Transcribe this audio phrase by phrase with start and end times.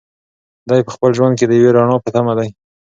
[0.69, 2.49] دی په خپل ژوند کې د یوې رڼا په تمه دی.